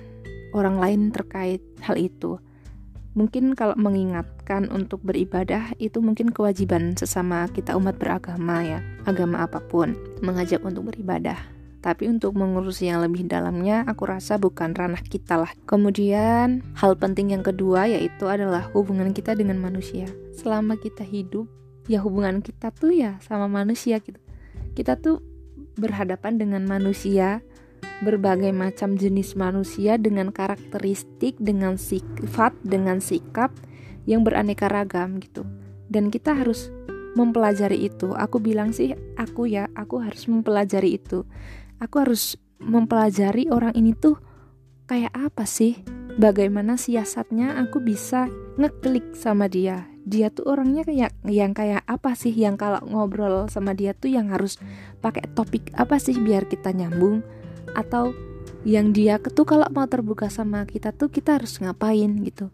orang 0.53 0.77
lain 0.77 1.01
terkait 1.11 1.65
hal 1.81 1.97
itu. 1.97 2.37
Mungkin 3.13 3.53
kalau 3.53 3.77
mengingatkan 3.77 4.73
untuk 4.73 5.05
beribadah 5.05 5.77
itu 5.77 6.01
mungkin 6.01 6.33
kewajiban 6.33 6.97
sesama 6.97 7.45
kita 7.53 7.77
umat 7.77 8.01
beragama 8.01 8.65
ya, 8.65 8.81
agama 9.05 9.45
apa 9.45 9.61
pun, 9.61 9.93
mengajak 10.25 10.65
untuk 10.65 10.89
beribadah 10.89 11.53
tapi 11.83 12.07
untuk 12.07 12.39
mengurusi 12.39 12.87
yang 12.87 13.03
lebih 13.03 13.27
dalamnya, 13.27 13.83
aku 13.91 14.07
rasa 14.07 14.39
bukan 14.39 14.71
ranah 14.71 15.03
kita 15.03 15.35
lah. 15.35 15.51
Kemudian, 15.67 16.63
hal 16.79 16.95
penting 16.95 17.35
yang 17.35 17.43
kedua 17.43 17.91
yaitu 17.91 18.31
adalah 18.31 18.71
hubungan 18.71 19.11
kita 19.11 19.35
dengan 19.35 19.59
manusia. 19.59 20.07
Selama 20.31 20.79
kita 20.79 21.03
hidup, 21.03 21.51
ya 21.91 21.99
hubungan 21.99 22.39
kita 22.39 22.71
tuh 22.71 22.95
ya 22.95 23.19
sama 23.27 23.51
manusia 23.51 23.99
gitu. 23.99 24.23
Kita 24.79 24.95
tuh 24.95 25.27
berhadapan 25.75 26.39
dengan 26.39 26.63
manusia, 26.71 27.43
berbagai 28.03 28.51
macam 28.51 28.99
jenis 28.99 29.39
manusia 29.39 29.95
dengan 29.97 30.35
karakteristik, 30.35 31.39
dengan 31.39 31.79
sifat, 31.79 32.53
dengan 32.67 32.99
sikap 32.99 33.55
yang 34.05 34.27
beraneka 34.27 34.67
ragam 34.67 35.23
gitu. 35.23 35.47
Dan 35.87 36.11
kita 36.11 36.35
harus 36.35 36.69
mempelajari 37.15 37.87
itu. 37.87 38.11
Aku 38.13 38.43
bilang 38.43 38.75
sih, 38.75 38.93
aku 39.15 39.47
ya, 39.47 39.71
aku 39.79 40.03
harus 40.03 40.27
mempelajari 40.27 40.99
itu. 40.99 41.23
Aku 41.79 42.03
harus 42.03 42.35
mempelajari 42.59 43.47
orang 43.51 43.75
ini 43.79 43.95
tuh 43.95 44.19
kayak 44.91 45.15
apa 45.15 45.47
sih? 45.47 45.79
Bagaimana 46.13 46.77
siasatnya 46.77 47.57
aku 47.57 47.81
bisa 47.81 48.29
ngeklik 48.61 49.17
sama 49.17 49.49
dia? 49.49 49.89
Dia 50.03 50.29
tuh 50.35 50.51
orangnya 50.51 50.83
kayak 50.83 51.15
yang 51.25 51.55
kayak 51.55 51.87
apa 51.87 52.13
sih? 52.19 52.35
Yang 52.35 52.67
kalau 52.67 52.83
ngobrol 52.85 53.47
sama 53.49 53.73
dia 53.73 53.95
tuh 53.95 54.13
yang 54.13 54.29
harus 54.29 54.59
pakai 55.01 55.31
topik 55.33 55.71
apa 55.79 55.97
sih 56.03 56.19
biar 56.19 56.51
kita 56.51 56.75
nyambung 56.75 57.23
atau 57.73 58.13
yang 58.63 58.95
dia 58.95 59.19
tuh 59.19 59.43
kalau 59.43 59.67
mau 59.75 59.87
terbuka 59.91 60.31
sama 60.31 60.63
kita 60.67 60.95
tuh 60.95 61.11
kita 61.11 61.39
harus 61.39 61.59
ngapain 61.59 62.23
gitu. 62.23 62.51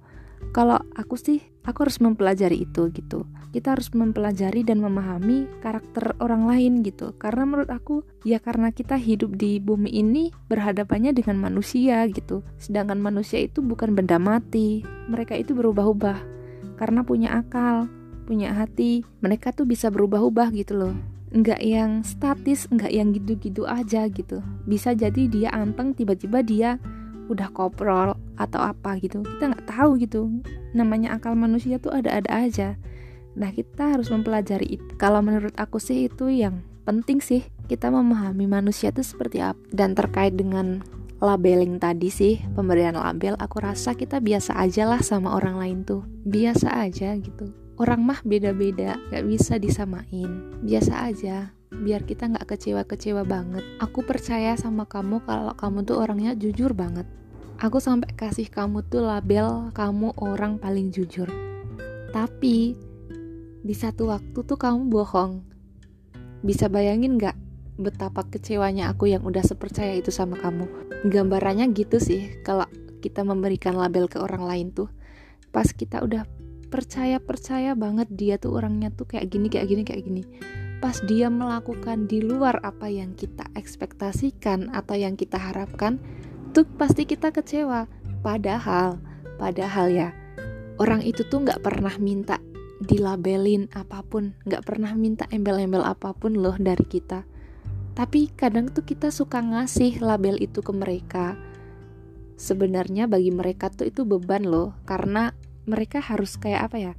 Kalau 0.57 0.81
aku 0.97 1.21
sih 1.21 1.45
aku 1.69 1.85
harus 1.85 2.01
mempelajari 2.01 2.65
itu 2.65 2.89
gitu. 2.97 3.29
Kita 3.53 3.77
harus 3.77 3.93
mempelajari 3.93 4.65
dan 4.65 4.81
memahami 4.81 5.49
karakter 5.61 6.17
orang 6.21 6.49
lain 6.49 6.81
gitu. 6.81 7.13
Karena 7.21 7.45
menurut 7.45 7.69
aku 7.69 8.05
ya 8.25 8.41
karena 8.41 8.73
kita 8.73 8.97
hidup 8.97 9.37
di 9.37 9.61
bumi 9.61 9.93
ini 9.93 10.33
berhadapannya 10.49 11.13
dengan 11.13 11.37
manusia 11.37 12.09
gitu. 12.09 12.41
Sedangkan 12.57 12.97
manusia 13.01 13.45
itu 13.45 13.61
bukan 13.61 13.93
benda 13.93 14.17
mati. 14.17 14.85
Mereka 15.13 15.37
itu 15.37 15.53
berubah-ubah. 15.53 16.19
Karena 16.81 17.05
punya 17.05 17.37
akal 17.37 17.91
punya 18.29 18.53
hati 18.53 19.09
mereka 19.25 19.57
tuh 19.57 19.65
bisa 19.65 19.89
berubah-ubah 19.89 20.53
gitu 20.53 20.77
loh 20.77 20.95
nggak 21.29 21.61
yang 21.61 22.01
statis 22.01 22.65
nggak 22.73 22.93
yang 22.93 23.13
gitu-gitu 23.13 23.69
aja 23.69 24.09
gitu. 24.09 24.41
Bisa 24.65 24.97
jadi 24.97 25.29
dia 25.29 25.49
anteng 25.53 25.93
tiba-tiba 25.93 26.41
dia 26.41 26.71
udah 27.29 27.53
koprol 27.53 28.17
atau 28.41 28.61
apa 28.61 28.97
gitu. 29.01 29.21
Kita 29.21 29.53
nggak 29.53 29.67
tahu 29.69 30.01
gitu. 30.01 30.33
Namanya 30.73 31.21
akal 31.21 31.37
manusia 31.37 31.77
tuh 31.77 31.93
ada-ada 31.93 32.49
aja. 32.49 32.69
Nah 33.37 33.53
kita 33.53 33.95
harus 33.95 34.09
mempelajari 34.09 34.81
itu 34.81 34.89
kalau 34.97 35.21
menurut 35.21 35.53
aku 35.61 35.77
sih 35.77 36.09
itu 36.09 36.33
yang 36.33 36.65
penting 36.89 37.21
sih 37.21 37.45
kita 37.69 37.93
memahami 37.93 38.49
manusia 38.49 38.89
itu 38.89 39.05
seperti 39.05 39.45
apa 39.45 39.61
dan 39.77 39.93
terkait 39.93 40.33
dengan 40.33 40.81
labeling 41.21 41.77
tadi 41.77 42.09
sih 42.09 42.41
pemberian 42.57 42.97
label 42.97 43.37
aku 43.37 43.61
rasa 43.61 43.93
kita 43.93 44.25
biasa 44.25 44.57
aja 44.57 44.89
lah 44.89 45.05
sama 45.05 45.37
orang 45.37 45.61
lain 45.61 45.79
tuh. 45.85 46.03
Biasa 46.25 46.73
aja 46.89 47.13
gitu 47.21 47.68
orang 47.79 48.03
mah 48.03 48.21
beda-beda 48.27 48.99
gak 49.11 49.25
bisa 49.27 49.57
disamain 49.57 50.59
biasa 50.67 51.15
aja 51.15 51.55
biar 51.69 52.03
kita 52.05 52.27
nggak 52.33 52.49
kecewa-kecewa 52.49 53.23
banget. 53.29 53.65
Aku 53.79 54.03
percaya 54.03 54.57
sama 54.57 54.89
kamu 54.89 55.23
kalau 55.25 55.55
kamu 55.55 55.85
tuh 55.87 56.01
orangnya 56.01 56.33
jujur 56.35 56.75
banget. 56.75 57.07
Aku 57.59 57.83
sampai 57.83 58.15
kasih 58.15 58.47
kamu 58.51 58.87
tuh 58.87 59.03
label 59.03 59.71
kamu 59.75 60.15
orang 60.19 60.57
paling 60.59 60.95
jujur. 60.95 61.27
Tapi 62.15 62.75
di 63.63 63.75
satu 63.75 64.11
waktu 64.11 64.39
tuh 64.47 64.59
kamu 64.59 64.89
bohong. 64.89 65.43
Bisa 66.41 66.71
bayangin 66.71 67.19
nggak 67.19 67.35
betapa 67.79 68.27
kecewanya 68.27 68.91
aku 68.91 69.11
yang 69.11 69.23
udah 69.27 69.43
sepercaya 69.43 69.95
itu 69.99 70.15
sama 70.15 70.39
kamu? 70.39 70.67
Gambarannya 71.07 71.71
gitu 71.75 71.99
sih 72.03 72.43
kalau 72.43 72.67
kita 72.99 73.23
memberikan 73.23 73.75
label 73.79 74.07
ke 74.11 74.19
orang 74.19 74.47
lain 74.47 74.67
tuh. 74.71 74.91
Pas 75.51 75.67
kita 75.71 76.03
udah 76.03 76.27
percaya-percaya 76.69 77.73
banget 77.75 78.09
dia 78.13 78.37
tuh 78.37 78.61
orangnya 78.61 78.93
tuh 78.93 79.09
kayak 79.09 79.33
gini, 79.33 79.49
kayak 79.49 79.67
gini, 79.69 79.83
kayak 79.83 80.03
gini 80.05 80.23
pas 80.79 81.03
dia 81.03 81.27
melakukan 81.27 82.07
di 82.07 82.23
luar 82.23 82.63
apa 82.63 82.87
yang 82.87 83.15
kita 83.19 83.51
ekspektasikan 83.59 84.71
atau 84.71 84.95
yang 84.95 85.19
kita 85.19 85.35
harapkan, 85.35 85.99
tuh 86.55 86.65
pasti 86.79 87.05
kita 87.05 87.35
kecewa. 87.35 87.91
Padahal, 88.23 88.99
padahal 89.39 89.91
ya, 89.91 90.09
orang 90.79 91.03
itu 91.03 91.27
tuh 91.27 91.43
nggak 91.43 91.63
pernah 91.63 91.95
minta 91.99 92.39
dilabelin 92.79 93.67
apa 93.75 94.07
pun, 94.07 94.39
nggak 94.47 94.63
pernah 94.63 94.95
minta 94.95 95.27
embel-embel 95.35 95.83
apa 95.83 96.15
pun 96.15 96.39
loh 96.39 96.55
dari 96.55 96.87
kita. 96.87 97.27
Tapi 97.99 98.31
kadang 98.39 98.71
tuh 98.71 98.87
kita 98.87 99.11
suka 99.11 99.43
ngasih 99.43 99.99
label 99.99 100.39
itu 100.39 100.63
ke 100.63 100.71
mereka. 100.71 101.35
Sebenarnya 102.39 103.11
bagi 103.11 103.35
mereka 103.35 103.67
tuh 103.67 103.91
itu 103.91 104.07
beban 104.07 104.47
loh, 104.47 104.79
karena 104.87 105.35
mereka 105.69 106.01
harus 106.01 106.41
kayak 106.41 106.73
apa 106.73 106.77
ya? 106.81 106.93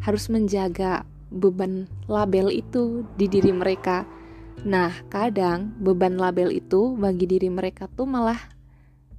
Harus 0.00 0.32
menjaga 0.32 1.04
beban 1.28 1.86
label 2.08 2.48
itu 2.48 3.04
di 3.20 3.28
diri 3.28 3.52
mereka 3.52 4.08
Nah, 4.64 4.94
kadang 5.12 5.76
beban 5.76 6.14
label 6.16 6.48
itu 6.48 6.96
bagi 6.96 7.26
diri 7.26 7.50
mereka 7.52 7.90
tuh 7.90 8.08
malah 8.08 8.38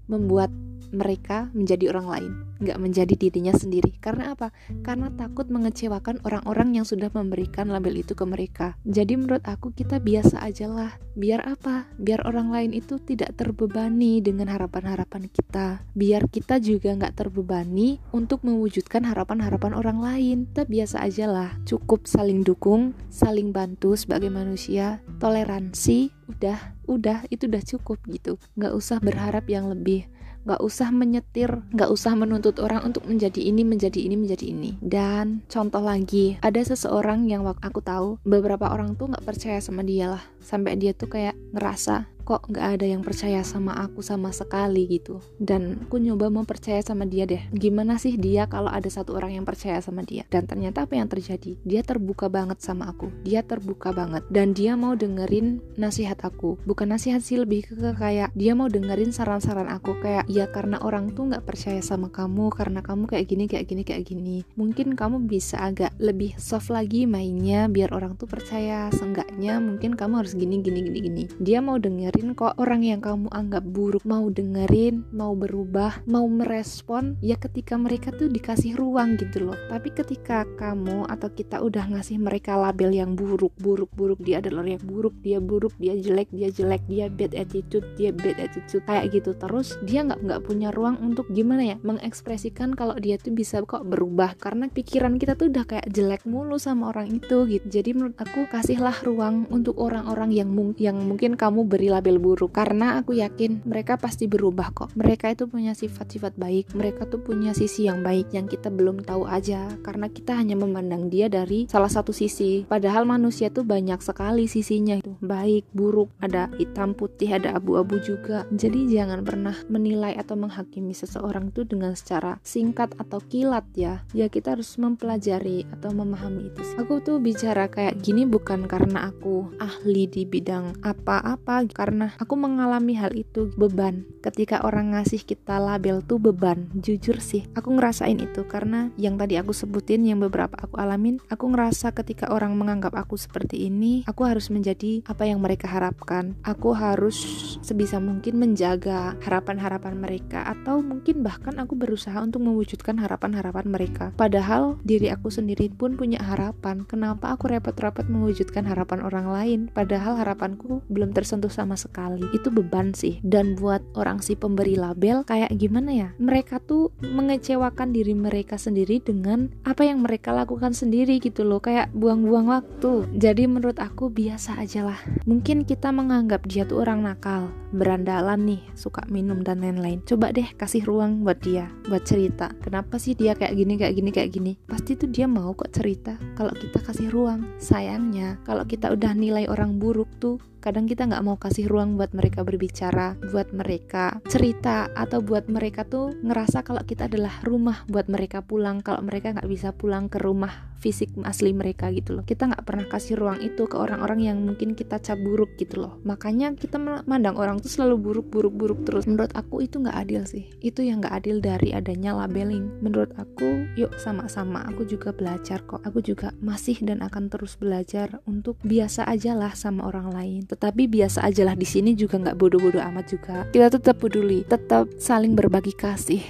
membuat 0.10 0.50
mereka 0.92 1.50
menjadi 1.56 1.94
orang 1.96 2.08
lain, 2.08 2.32
nggak 2.62 2.80
menjadi 2.82 3.14
dirinya 3.16 3.54
sendiri. 3.56 3.96
Karena 3.98 4.34
apa? 4.34 4.52
Karena 4.86 5.10
takut 5.14 5.48
mengecewakan 5.50 6.22
orang-orang 6.26 6.78
yang 6.78 6.86
sudah 6.86 7.10
memberikan 7.14 7.72
label 7.72 8.02
itu 8.02 8.14
ke 8.14 8.26
mereka. 8.28 8.78
Jadi 8.86 9.18
menurut 9.18 9.44
aku 9.46 9.72
kita 9.72 9.98
biasa 10.02 10.42
aja 10.44 10.70
lah. 10.70 10.92
Biar 11.16 11.48
apa? 11.48 11.88
Biar 11.96 12.28
orang 12.28 12.52
lain 12.52 12.72
itu 12.76 13.00
tidak 13.00 13.40
terbebani 13.40 14.20
dengan 14.20 14.52
harapan-harapan 14.52 15.32
kita. 15.32 15.82
Biar 15.96 16.28
kita 16.28 16.60
juga 16.60 16.92
nggak 16.92 17.16
terbebani 17.16 18.04
untuk 18.12 18.44
mewujudkan 18.44 19.08
harapan-harapan 19.08 19.74
orang 19.74 20.00
lain. 20.04 20.38
Kita 20.52 20.68
biasa 20.68 21.06
aja 21.06 21.26
lah. 21.26 21.50
Cukup 21.64 22.04
saling 22.06 22.44
dukung, 22.44 22.92
saling 23.08 23.56
bantu 23.56 23.96
sebagai 23.96 24.28
manusia, 24.28 25.00
toleransi, 25.22 26.12
udah, 26.28 26.76
udah, 26.90 27.24
itu 27.30 27.46
udah 27.48 27.64
cukup 27.64 27.98
gitu. 28.10 28.38
Nggak 28.58 28.74
usah 28.76 28.98
berharap 29.00 29.46
yang 29.48 29.70
lebih 29.70 30.10
nggak 30.46 30.62
usah 30.62 30.94
menyetir, 30.94 31.66
nggak 31.74 31.90
usah 31.90 32.14
menuntut 32.14 32.62
orang 32.62 32.86
untuk 32.86 33.04
menjadi 33.10 33.42
ini, 33.42 33.66
menjadi 33.66 34.00
ini, 34.00 34.16
menjadi 34.16 34.46
ini. 34.46 34.78
Dan 34.80 35.44
contoh 35.50 35.82
lagi, 35.82 36.38
ada 36.40 36.62
seseorang 36.62 37.28
yang 37.28 37.44
waktu 37.44 37.66
aku 37.66 37.82
tahu 37.82 38.22
beberapa 38.24 38.70
orang 38.70 38.94
tuh 38.96 39.12
nggak 39.12 39.26
percaya 39.26 39.60
sama 39.60 39.82
dia 39.82 40.16
lah, 40.16 40.24
sampai 40.40 40.78
dia 40.78 40.94
tuh 40.94 41.10
kayak 41.10 41.34
ngerasa 41.52 42.15
kok 42.26 42.50
nggak 42.50 42.82
ada 42.82 42.86
yang 42.90 43.06
percaya 43.06 43.46
sama 43.46 43.78
aku 43.78 44.02
sama 44.02 44.34
sekali 44.34 44.90
gitu. 44.90 45.22
Dan 45.38 45.86
aku 45.86 46.02
nyoba 46.02 46.34
mau 46.34 46.42
percaya 46.42 46.82
sama 46.82 47.06
dia 47.06 47.30
deh. 47.30 47.46
Gimana 47.54 48.02
sih 48.02 48.18
dia 48.18 48.50
kalau 48.50 48.74
ada 48.74 48.90
satu 48.90 49.14
orang 49.14 49.38
yang 49.38 49.46
percaya 49.46 49.78
sama 49.78 50.02
dia? 50.02 50.26
Dan 50.34 50.50
ternyata 50.50 50.90
apa 50.90 50.98
yang 50.98 51.06
terjadi? 51.06 51.54
Dia 51.62 51.86
terbuka 51.86 52.26
banget 52.26 52.66
sama 52.66 52.90
aku. 52.90 53.14
Dia 53.22 53.46
terbuka 53.46 53.94
banget. 53.94 54.26
Dan 54.34 54.58
dia 54.58 54.74
mau 54.74 54.98
dengerin 54.98 55.62
nasihat 55.78 56.18
aku. 56.26 56.58
Bukan 56.66 56.90
nasihat 56.90 57.22
sih 57.22 57.38
lebih 57.38 57.70
ke 57.70 57.94
kayak 57.94 58.34
dia 58.34 58.58
mau 58.58 58.66
dengerin 58.66 59.14
saran-saran 59.14 59.70
aku. 59.70 60.02
Kayak 60.02 60.26
ya 60.26 60.50
karena 60.50 60.82
orang 60.82 61.14
tuh 61.14 61.30
nggak 61.30 61.46
percaya 61.46 61.86
sama 61.86 62.10
kamu 62.10 62.50
karena 62.50 62.82
kamu 62.82 63.06
kayak 63.06 63.26
gini 63.30 63.46
kayak 63.46 63.70
gini 63.70 63.84
kayak 63.86 64.04
gini. 64.10 64.42
Mungkin 64.58 64.98
kamu 64.98 65.30
bisa 65.30 65.62
agak 65.62 65.94
lebih 66.02 66.34
soft 66.42 66.74
lagi 66.74 67.06
mainnya 67.06 67.70
biar 67.70 67.94
orang 67.94 68.18
tuh 68.18 68.26
percaya. 68.26 68.90
Seenggaknya 68.90 69.62
mungkin 69.62 69.94
kamu 69.94 70.26
harus 70.26 70.34
gini 70.34 70.66
gini 70.66 70.82
gini 70.82 71.00
gini. 71.06 71.24
Dia 71.38 71.62
mau 71.62 71.78
denger 71.78 72.15
dengerin 72.16 72.32
kok 72.40 72.56
orang 72.64 72.80
yang 72.80 73.04
kamu 73.04 73.28
anggap 73.28 73.68
buruk 73.68 74.08
mau 74.08 74.32
dengerin, 74.32 75.04
mau 75.12 75.36
berubah, 75.36 76.00
mau 76.08 76.24
merespon 76.32 77.20
ya 77.20 77.36
ketika 77.36 77.76
mereka 77.76 78.16
tuh 78.16 78.32
dikasih 78.32 78.80
ruang 78.80 79.20
gitu 79.20 79.52
loh. 79.52 79.60
Tapi 79.68 79.92
ketika 79.92 80.48
kamu 80.56 81.12
atau 81.12 81.28
kita 81.28 81.60
udah 81.60 81.92
ngasih 81.92 82.16
mereka 82.24 82.56
label 82.56 82.96
yang 82.96 83.20
buruk, 83.20 83.52
buruk, 83.60 83.92
buruk, 83.92 84.24
dia 84.24 84.40
adalah 84.40 84.64
yang 84.64 84.80
buruk, 84.80 85.12
dia 85.20 85.44
buruk, 85.44 85.76
dia 85.76 85.92
jelek, 86.00 86.32
dia 86.32 86.48
jelek, 86.48 86.88
dia 86.88 87.12
bad 87.12 87.36
attitude, 87.36 87.84
dia 88.00 88.16
bad 88.16 88.40
attitude 88.40 88.88
kayak 88.88 89.12
gitu 89.12 89.36
terus 89.36 89.76
dia 89.84 90.08
nggak 90.08 90.24
nggak 90.24 90.42
punya 90.48 90.72
ruang 90.72 90.96
untuk 91.04 91.28
gimana 91.36 91.76
ya 91.76 91.78
mengekspresikan 91.84 92.80
kalau 92.80 92.96
dia 92.96 93.20
tuh 93.20 93.36
bisa 93.36 93.60
kok 93.68 93.84
berubah 93.84 94.40
karena 94.40 94.72
pikiran 94.72 95.20
kita 95.20 95.36
tuh 95.36 95.52
udah 95.52 95.68
kayak 95.68 95.92
jelek 95.92 96.24
mulu 96.24 96.56
sama 96.56 96.96
orang 96.96 97.12
itu 97.12 97.44
gitu. 97.44 97.68
Jadi 97.68 97.92
menurut 97.92 98.16
aku 98.16 98.48
kasihlah 98.48 98.96
ruang 99.04 99.52
untuk 99.52 99.76
orang-orang 99.76 100.32
yang 100.32 100.48
yang 100.80 100.96
mungkin 100.96 101.36
kamu 101.36 101.68
beri 101.68 101.92
label 101.92 102.05
label 102.06 102.22
buruk. 102.22 102.54
Karena 102.54 103.02
aku 103.02 103.18
yakin 103.18 103.66
mereka 103.66 103.98
pasti 103.98 104.30
berubah 104.30 104.70
kok. 104.78 104.94
Mereka 104.94 105.34
itu 105.34 105.50
punya 105.50 105.74
sifat-sifat 105.74 106.38
baik. 106.38 106.78
Mereka 106.78 107.10
tuh 107.10 107.26
punya 107.26 107.58
sisi 107.58 107.90
yang 107.90 108.06
baik 108.06 108.30
yang 108.30 108.46
kita 108.46 108.70
belum 108.70 109.02
tahu 109.02 109.26
aja. 109.26 109.66
Karena 109.82 110.06
kita 110.14 110.38
hanya 110.38 110.54
memandang 110.54 111.10
dia 111.10 111.26
dari 111.26 111.66
salah 111.66 111.90
satu 111.90 112.14
sisi. 112.14 112.62
Padahal 112.70 113.10
manusia 113.10 113.50
tuh 113.50 113.66
banyak 113.66 113.98
sekali 114.06 114.46
sisinya. 114.46 115.02
Itu 115.02 115.18
baik 115.26 115.74
buruk. 115.74 116.14
Ada 116.22 116.54
hitam 116.62 116.94
putih 116.94 117.42
ada 117.42 117.58
abu-abu 117.58 117.98
juga. 117.98 118.46
Jadi 118.54 118.86
jangan 118.94 119.26
pernah 119.26 119.58
menilai 119.66 120.14
atau 120.14 120.38
menghakimi 120.38 120.94
seseorang 120.94 121.50
tuh 121.50 121.66
dengan 121.66 121.98
secara 121.98 122.38
singkat 122.46 122.94
atau 123.00 123.18
kilat 123.24 123.66
ya. 123.74 124.04
Ya 124.12 124.28
kita 124.28 124.60
harus 124.60 124.76
mempelajari 124.76 125.64
atau 125.72 125.96
memahami 125.96 126.52
itu 126.52 126.62
sih. 126.62 126.76
aku 126.76 127.00
tuh 127.00 127.18
bicara 127.24 127.72
kayak 127.72 128.04
gini 128.04 128.28
bukan 128.28 128.68
karena 128.68 129.08
aku 129.08 129.48
ahli 129.58 130.12
di 130.12 130.28
bidang 130.28 130.76
apa-apa. 130.84 131.64
Karena 131.72 131.95
karena 131.96 132.12
aku 132.20 132.36
mengalami 132.36 133.00
hal 133.00 133.16
itu 133.16 133.56
beban. 133.56 134.04
Ketika 134.20 134.68
orang 134.68 134.92
ngasih 134.92 135.24
kita 135.24 135.64
label 135.64 136.04
tuh 136.04 136.20
beban 136.20 136.68
jujur 136.76 137.24
sih 137.24 137.48
aku 137.56 137.72
ngerasain 137.72 138.20
itu. 138.20 138.44
Karena 138.52 138.92
yang 139.00 139.16
tadi 139.16 139.40
aku 139.40 139.56
sebutin 139.56 140.04
yang 140.04 140.20
beberapa 140.20 140.60
aku 140.60 140.76
alamin 140.76 141.24
aku 141.32 141.48
ngerasa 141.56 141.96
ketika 141.96 142.36
orang 142.36 142.52
menganggap 142.60 142.92
aku 143.00 143.16
seperti 143.16 143.72
ini 143.72 144.04
aku 144.12 144.28
harus 144.28 144.52
menjadi 144.52 145.08
apa 145.08 145.24
yang 145.24 145.40
mereka 145.40 145.72
harapkan. 145.72 146.36
Aku 146.44 146.76
harus 146.76 147.16
sebisa 147.64 148.04
mungkin 148.04 148.44
menjaga 148.44 149.16
harapan-harapan 149.24 149.96
mereka 149.96 150.44
atau 150.52 150.84
mungkin 150.84 151.24
bahkan 151.24 151.56
aku 151.64 151.80
berusaha 151.80 152.20
untuk 152.20 152.44
mewujudkan 152.44 153.00
harapan-harapan 153.00 153.72
mereka. 153.72 154.12
Padahal 154.20 154.76
diri 154.84 155.16
aku 155.16 155.32
sendiri 155.32 155.72
pun 155.72 155.96
punya 155.96 156.20
harapan 156.20 156.84
kenapa 156.84 157.32
aku 157.32 157.48
repot-repot 157.56 158.04
mewujudkan 158.12 158.68
harapan 158.68 159.00
orang 159.00 159.32
lain? 159.32 159.60
Padahal 159.72 160.20
harapanku 160.20 160.84
belum 160.92 161.16
tersentuh 161.16 161.48
sama 161.48 161.80
sekali 161.80 161.85
itu 162.34 162.50
beban 162.50 162.92
sih. 162.96 163.20
Dan 163.22 163.58
buat 163.58 163.82
orang 163.98 164.20
si 164.22 164.38
pemberi 164.38 164.76
label 164.76 165.24
kayak 165.24 165.54
gimana 165.58 165.92
ya? 165.92 166.10
Mereka 166.18 166.64
tuh 166.64 166.92
mengecewakan 167.02 167.94
diri 167.96 168.14
mereka 168.14 168.60
sendiri 168.60 169.00
dengan 169.02 169.52
apa 169.64 169.86
yang 169.86 170.02
mereka 170.02 170.34
lakukan 170.34 170.74
sendiri 170.74 171.18
gitu 171.22 171.46
loh. 171.46 171.62
Kayak 171.62 171.92
buang-buang 171.94 172.50
waktu. 172.50 173.08
Jadi 173.16 173.48
menurut 173.50 173.80
aku 173.80 174.12
biasa 174.12 174.62
aja 174.62 174.86
lah. 174.86 175.00
Mungkin 175.26 175.64
kita 175.64 175.90
menganggap 175.90 176.46
dia 176.46 176.66
tuh 176.68 176.86
orang 176.86 177.06
nakal 177.06 177.50
berandalan 177.76 178.40
nih 178.48 178.62
suka 178.74 179.04
minum 179.12 179.44
dan 179.44 179.60
lain-lain. 179.60 180.00
Coba 180.08 180.32
deh 180.32 180.48
kasih 180.56 180.88
ruang 180.88 181.26
buat 181.28 181.40
dia 181.44 181.68
buat 181.88 182.08
cerita. 182.08 182.52
Kenapa 182.64 182.96
sih 182.98 183.14
dia 183.14 183.36
kayak 183.36 183.54
gini 183.56 183.74
kayak 183.76 183.94
gini 183.96 184.10
kayak 184.12 184.32
gini? 184.32 184.54
Pasti 184.66 184.96
tuh 184.96 185.12
dia 185.12 185.28
mau 185.28 185.52
kok 185.52 185.72
cerita. 185.76 186.16
Kalau 186.40 186.56
kita 186.56 186.80
kasih 186.80 187.12
ruang 187.12 187.44
sayangnya 187.60 188.40
kalau 188.48 188.64
kita 188.64 188.92
udah 188.94 189.12
nilai 189.12 189.46
orang 189.52 189.78
buruk 189.78 190.08
tuh 190.18 190.40
kadang 190.66 190.90
kita 190.90 191.06
nggak 191.06 191.22
mau 191.22 191.38
kasih 191.38 191.70
ruang 191.70 191.94
buat 191.94 192.10
mereka 192.18 192.42
berbicara 192.42 193.14
buat 193.30 193.54
mereka 193.54 194.18
cerita 194.26 194.90
atau 194.98 195.22
buat 195.22 195.46
mereka 195.46 195.86
tuh 195.86 196.18
ngerasa 196.26 196.66
kalau 196.66 196.82
kita 196.82 197.06
adalah 197.06 197.38
rumah 197.46 197.86
buat 197.86 198.10
mereka 198.10 198.42
pulang 198.42 198.82
kalau 198.82 199.06
mereka 199.06 199.38
nggak 199.38 199.46
bisa 199.46 199.70
pulang 199.78 200.10
ke 200.10 200.18
rumah 200.18 200.76
fisik 200.86 201.10
asli 201.26 201.50
mereka 201.50 201.90
gitu 201.90 202.14
loh. 202.14 202.22
Kita 202.22 202.46
nggak 202.46 202.62
pernah 202.62 202.86
kasih 202.86 203.18
ruang 203.18 203.42
itu 203.42 203.66
ke 203.66 203.74
orang-orang 203.74 204.22
yang 204.22 204.38
mungkin 204.46 204.78
kita 204.78 205.02
cap 205.02 205.18
buruk 205.18 205.58
gitu 205.58 205.82
loh. 205.82 205.98
Makanya 206.06 206.54
kita 206.54 206.78
memandang 206.78 207.42
orang 207.42 207.58
tuh 207.58 207.74
selalu 207.74 207.98
buruk 207.98 208.28
buruk 208.30 208.54
buruk 208.54 208.80
terus. 208.86 209.10
Menurut 209.10 209.34
aku 209.34 209.66
itu 209.66 209.82
nggak 209.82 209.98
adil 209.98 210.22
sih. 210.30 210.46
Itu 210.62 210.86
yang 210.86 211.02
nggak 211.02 211.26
adil 211.26 211.42
dari 211.42 211.74
adanya 211.74 212.14
labeling. 212.14 212.70
Menurut 212.86 213.18
aku 213.18 213.66
yuk 213.74 213.98
sama-sama. 213.98 214.62
Aku 214.70 214.86
juga 214.86 215.10
belajar 215.10 215.66
kok. 215.66 215.82
Aku 215.82 216.06
juga 216.06 216.30
masih 216.38 216.78
dan 216.86 217.02
akan 217.02 217.34
terus 217.34 217.58
belajar 217.58 218.22
untuk 218.30 218.62
biasa 218.62 219.10
aja 219.10 219.34
lah 219.34 219.58
sama 219.58 219.90
orang 219.90 220.14
lain 220.14 220.46
tetapi 220.56 220.88
biasa 220.88 221.28
aja 221.28 221.44
lah 221.44 221.60
di 221.60 221.68
sini 221.68 221.92
juga 222.00 222.16
nggak 222.16 222.40
bodoh-bodoh 222.40 222.80
amat 222.80 223.06
juga. 223.12 223.44
Kita 223.52 223.68
tetap 223.68 224.00
peduli 224.00 224.48
tetap 224.48 224.88
saling 224.96 225.36
berbagi 225.36 225.76
kasih 225.76 226.24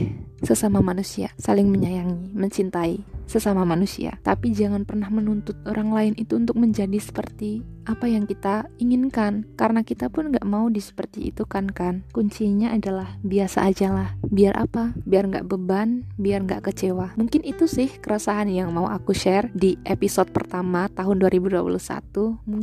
sesama 0.45 0.79
manusia 0.79 1.34
saling 1.41 1.67
menyayangi 1.67 2.31
mencintai 2.31 3.15
sesama 3.25 3.65
manusia. 3.65 4.21
Tapi 4.21 4.53
jangan 4.53 4.86
pernah 4.86 5.10
menuntut 5.10 5.58
orang 5.65 5.91
lain 5.91 6.13
itu 6.15 6.38
untuk 6.38 6.55
menjadi 6.55 6.97
seperti 7.01 7.65
apa 7.86 8.10
yang 8.10 8.25
kita 8.25 8.69
inginkan. 8.81 9.45
Karena 9.58 9.86
kita 9.86 10.10
pun 10.10 10.34
nggak 10.34 10.45
mau 10.45 10.69
di 10.69 10.81
seperti 10.81 11.34
itu 11.34 11.45
kan 11.45 11.69
kan? 11.69 12.05
Kuncinya 12.13 12.73
adalah 12.73 13.17
biasa 13.21 13.65
aja 13.65 13.93
lah. 13.93 14.10
Biar 14.25 14.58
apa? 14.58 14.93
Biar 15.05 15.29
nggak 15.29 15.45
beban 15.49 16.05
biar 16.17 16.45
nggak 16.45 16.71
kecewa. 16.71 17.13
Mungkin 17.17 17.45
itu 17.45 17.69
sih 17.69 17.89
keresahan 17.89 18.49
yang 18.49 18.73
mau 18.73 18.89
aku 18.89 19.13
share 19.13 19.49
di 19.53 19.77
episode 19.86 20.29
pertama 20.34 20.89
tahun 20.93 21.21
2021 21.21 21.65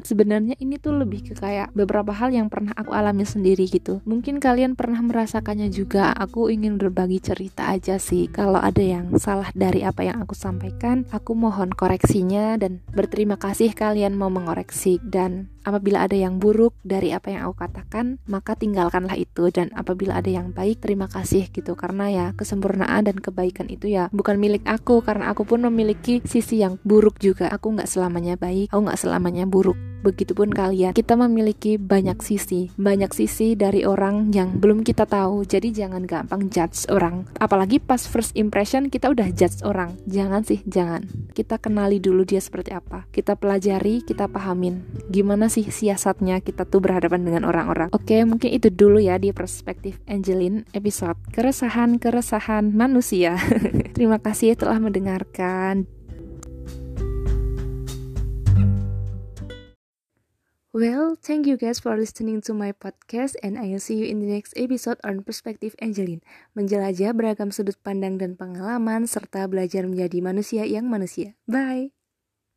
sebenarnya 0.03 0.55
ini 0.59 0.81
tuh 0.81 0.95
lebih 0.97 1.31
ke 1.31 1.35
kayak 1.39 1.71
beberapa 1.77 2.11
hal 2.11 2.35
yang 2.35 2.51
pernah 2.51 2.75
aku 2.75 2.95
alami 2.95 3.27
sendiri 3.27 3.67
gitu. 3.69 4.03
Mungkin 4.07 4.43
kalian 4.43 4.75
pernah 4.75 4.99
merasakannya 5.03 5.71
juga. 5.71 6.15
Aku 6.17 6.51
ingin 6.51 6.79
berbagi 6.79 7.19
cerita 7.23 7.72
aja 7.73 7.97
sih. 7.97 8.29
Kalau 8.29 8.61
ada 8.61 8.85
yang 8.85 9.09
salah 9.17 9.49
dari 9.57 9.81
apa 9.81 10.05
yang 10.05 10.21
aku 10.21 10.37
sampaikan 10.37 11.09
aku 11.09 11.33
mohon 11.33 11.73
koreksinya 11.73 12.61
dan 12.61 12.85
berterima 12.93 13.41
kasih 13.41 13.73
kalian 13.73 14.15
mau 14.15 14.29
mengoreksi. 14.29 15.01
Dan 15.01 15.49
apabila 15.63 16.05
ada 16.07 16.15
yang 16.19 16.39
buruk 16.39 16.77
dari 16.83 17.11
apa 17.11 17.33
yang 17.33 17.49
aku 17.49 17.63
katakan, 17.63 18.19
maka 18.29 18.55
tinggalkanlah 18.55 19.17
itu 19.19 19.49
dan 19.51 19.71
apabila 19.75 20.19
ada 20.19 20.31
yang 20.31 20.53
baik, 20.53 20.83
terima 20.83 21.09
kasih 21.09 21.49
gitu 21.51 21.75
karena 21.75 22.11
ya 22.13 22.27
kesempurnaan 22.37 23.09
dan 23.09 23.17
kebaikan 23.19 23.71
itu 23.71 23.91
ya 23.91 24.13
bukan 24.15 24.39
milik 24.39 24.63
aku 24.69 25.01
karena 25.03 25.31
aku 25.33 25.47
pun 25.49 25.65
memiliki 25.67 26.23
sisi 26.27 26.63
yang 26.63 26.79
buruk 26.83 27.19
juga. 27.23 27.49
Aku 27.51 27.73
nggak 27.75 27.89
selamanya 27.89 28.35
baik, 28.37 28.71
aku 28.71 28.81
nggak 28.83 29.01
selamanya 29.01 29.45
buruk. 29.49 29.79
Begitupun 30.03 30.51
kalian, 30.51 30.99
kita 30.99 31.15
memiliki 31.15 31.79
banyak 31.79 32.19
sisi, 32.27 32.75
banyak 32.75 33.15
sisi 33.15 33.55
dari 33.55 33.87
orang 33.87 34.35
yang 34.35 34.59
belum 34.59 34.83
kita 34.83 35.07
tahu. 35.07 35.47
Jadi 35.47 35.71
jangan 35.71 36.03
gampang 36.11 36.51
judge 36.51 36.91
orang. 36.91 37.23
Apalagi 37.39 37.79
pas 37.79 38.03
first 38.03 38.35
impression 38.35 38.91
kita 38.91 39.15
udah 39.15 39.31
judge 39.31 39.63
orang. 39.63 39.95
Jangan 40.11 40.43
sih, 40.43 40.59
jangan. 40.67 41.07
Kita 41.31 41.63
kenali 41.63 42.03
dulu 42.03 42.27
dia 42.27 42.43
seperti 42.43 42.75
apa. 42.75 43.07
Kita 43.15 43.39
pelajari, 43.39 44.03
kita 44.03 44.27
pahamin. 44.27 44.83
Gimana 45.07 45.47
sih 45.53 45.69
siasatnya 45.69 46.41
kita 46.41 46.65
tuh 46.65 46.81
berhadapan 46.81 47.29
dengan 47.29 47.45
orang-orang. 47.45 47.93
Oke, 47.93 48.25
mungkin 48.25 48.49
itu 48.49 48.73
dulu 48.73 48.97
ya 48.97 49.21
di 49.21 49.37
perspektif 49.37 50.01
Angelin 50.09 50.65
episode 50.73 51.21
keresahan-keresahan 51.37 52.73
manusia. 52.73 53.37
Terima 53.97 54.17
kasih 54.17 54.57
telah 54.57 54.81
mendengarkan. 54.81 55.85
Well, 60.73 61.21
thank 61.21 61.45
you 61.45 61.61
guys 61.61 61.85
for 61.85 61.93
listening 62.01 62.41
to 62.49 62.57
my 62.57 62.73
podcast 62.73 63.37
and 63.45 63.61
I'll 63.61 63.77
see 63.77 64.01
you 64.01 64.09
in 64.09 64.25
the 64.25 64.33
next 64.33 64.57
episode 64.57 64.97
on 65.05 65.21
Perspective 65.21 65.77
Angeline. 65.85 66.25
Menjelajah 66.57 67.13
beragam 67.13 67.53
sudut 67.53 67.77
pandang 67.85 68.17
dan 68.17 68.41
pengalaman 68.41 69.05
serta 69.05 69.45
belajar 69.53 69.85
menjadi 69.85 70.25
manusia 70.25 70.65
yang 70.65 70.89
manusia. 70.89 71.37
Bye! 71.45 72.02